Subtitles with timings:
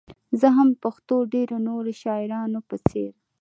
[0.39, 3.11] زه هم د پښتو ډېرو نورو شاعرانو په څېر.